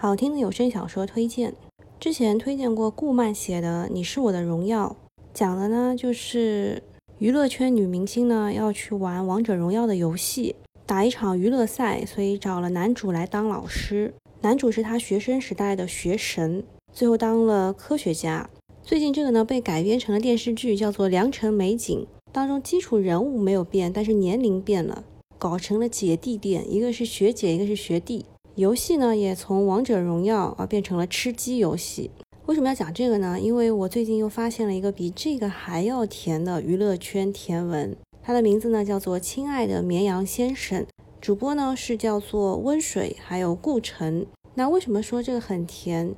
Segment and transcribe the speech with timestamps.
[0.00, 1.52] 好听的有声小说推荐，
[1.98, 4.96] 之前推荐过顾漫写的《你是我的荣耀》，
[5.34, 6.80] 讲的呢就是
[7.18, 10.54] 娱乐圈女明星呢要去玩王者荣耀的游戏，
[10.86, 14.14] 打一场娱乐赛，所以找了男主来当老师。
[14.42, 16.62] 男主是他学生时代的学神，
[16.92, 18.48] 最后当了科学家。
[18.84, 21.98] 最近这个呢被改编成了电视剧，叫做《良辰美景》，
[22.30, 25.02] 当中基础人物没有变，但是年龄变了。
[25.38, 28.26] 搞成了姐弟恋，一个是学姐，一个是学弟。
[28.58, 32.10] 游戏呢也从王者荣耀啊变成了吃鸡游戏。
[32.46, 33.38] 为什么要讲这个呢？
[33.38, 40.82] 因为我最近又发现了一个比这个还要甜的娱乐圈甜文，它的名字呢叫做《亲爱的绵羊先生》，
[41.20, 44.26] 主播呢是叫做温水还有顾晨。
[44.56, 46.12] 那为什么说这个很甜？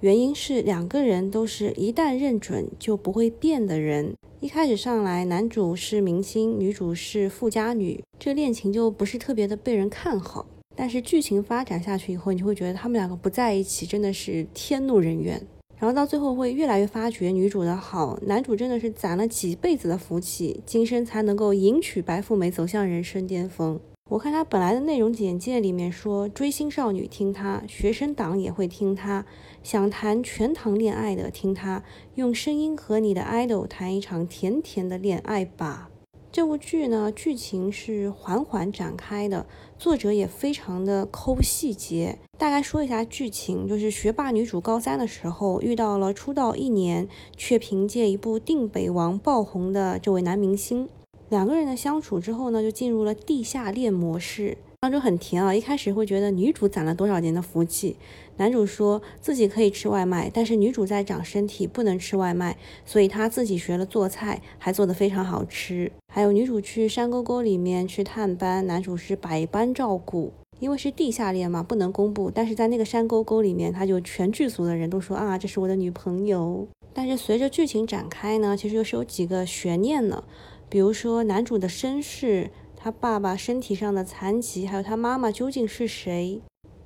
[0.00, 4.14] 原因是两个人都是一旦认准就不会变的人。
[4.40, 10.44] 一开始上来，男主是明星，女主是富家女，这恋情就不是特别的被人看好。
[10.76, 15.42] 但是剧情发展下去以后，你就会觉得他们两个不在一起真的是天怒人怨。
[15.78, 23.80] 然后到最后会越来越发觉女主的好，男主真的是攒了几辈子的福气，今生才能够迎娶白富美，走向人生巅峰。
[24.08, 29.26] 我看他本来的内容简介里面说，追星少女听他，学生党也会听他，
[29.62, 31.82] 想谈全糖恋爱的听他，
[32.14, 35.90] 用声音和你的 idol 谈一场甜甜的恋爱吧。
[36.36, 39.46] 这部剧呢，剧情是缓缓展开的，
[39.78, 42.18] 作者也非常的抠细节。
[42.36, 50.90] 大概说一下剧情，就是学霸女主高三的时候遇到了出道一年却凭借一部《定北王》爆红的这位男明星。
[51.28, 55.52] 两个人的相处之后呢，就进入了地下恋模式，当中很甜啊。
[55.52, 57.96] 一开始会觉得女主攒了多少年的福气，
[58.36, 65.90] 男主说自己可以吃外卖，但是女主在长身体，不能吃外卖，所以他自己学了做菜，还做得非常好吃。
[66.14, 72.30] 还有女主去山沟沟里面去探班，男主是百般照顾，因为是地下恋嘛，不能公布。
[72.32, 76.68] 但是在那个山沟沟里面，他就全剧组的人都说啊，这是我的女朋友。
[76.94, 80.22] 但是随着剧情展开呢，其实又是有几个悬念呢。
[80.68, 86.40] 比如说男主的身世，他爸爸身体上的残疾，还有他妈妈究竟是谁？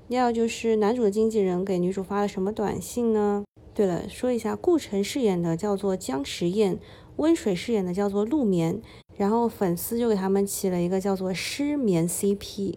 [0.08, 3.44] 要就是男主的经纪人给女主发了什么短信呢？
[3.72, 6.78] 对了，说一下，顾晨饰演的叫做姜时宴，
[7.16, 8.82] 温水饰演的叫做陆眠，
[9.16, 12.74] 然后粉丝就给他们起了一个叫做失眠 CP，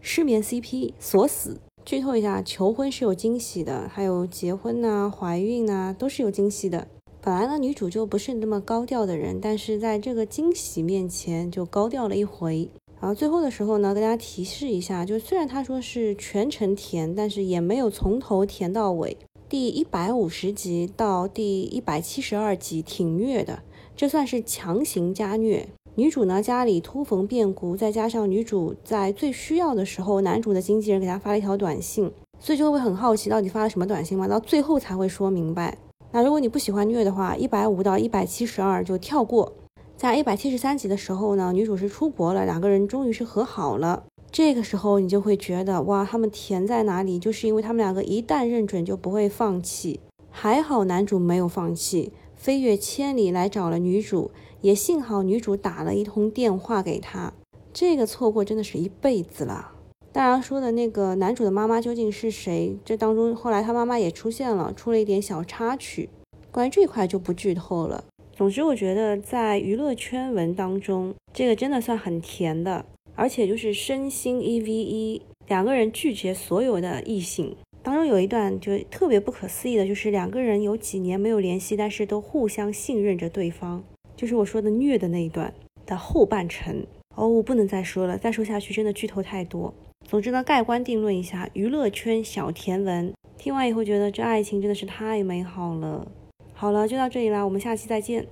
[0.00, 1.60] 失眠 CP 锁死。
[1.84, 6.86] 剧透一下，求婚是有惊喜的，还有结婚呐、怀孕呐，都是有惊喜的。
[7.20, 12.68] 本来呢，女主就不是那么高调的人，但是在这个惊喜面前就高调了一回。
[13.00, 19.16] 然后最后的时候呢，跟大家提示一下，就虽然他说是全程甜，但是也没有从头甜到尾。
[19.48, 23.62] 第一百五十集到第一百七十二集挺虐的，
[23.96, 25.68] 这算是强行加虐。
[25.96, 35.76] 女主呢家里突逢变故，再加上女主在最需要的时候，男主的经纪人给她发了一条短信，所以就会很好奇到底发了什么短信嘛，到最后才会说明白。
[36.10, 39.52] 那如果你不喜欢虐的话，一百五到一百七十二就跳过。
[39.96, 44.04] 在一百七十三集的时候呢，女主是出国了，两个人终于是和好了。
[44.30, 47.18] 这个时候你就会觉得哇，他们甜在哪里？
[47.18, 50.00] 就是因为他们两个一旦认准就不会放弃。
[50.30, 54.30] 还好男主没有放弃，飞越千里来找了女主，
[54.60, 57.32] 也幸好女主打了一通电话给他。
[57.72, 59.72] 这个错过真的是一辈子了。
[60.10, 62.76] 大家说的那个男主的妈妈究竟是谁？
[62.84, 66.08] 这当中后来他妈妈也出现了，出了一点小插曲。
[66.50, 68.02] 关于这块就不剧透了。
[68.32, 77.54] 总之，我觉得在娱乐圈文当中，这个真的算很甜的，而且就是身心一 v 一，两个人拒绝所有的异性。
[77.82, 83.84] 当中有一段就特别不可思议的，就是两个人有几年没有联系，但是都互相信任着对方，
[84.16, 85.52] 就是我说的虐的那一段
[85.84, 86.84] 的后半程。
[87.14, 89.74] 哦，我不能再说了，再说下去真的剧透太多。
[90.08, 96.10] 总之呢，盖棺定论一下，娱乐圈小甜文，听完以后觉得这爱情真的是太美好了。
[96.54, 98.26] 好了，就到这里啦，我们下期再见。